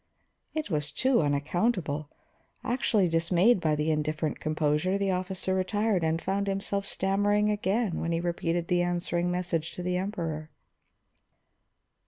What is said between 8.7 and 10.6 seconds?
answering message to the Emperor.